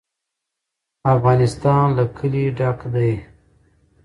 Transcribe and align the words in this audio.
افغانستان 1.13 1.85
له 1.97 2.03
کلي 2.17 2.45
ډک 2.57 2.79
دی. 2.93 3.11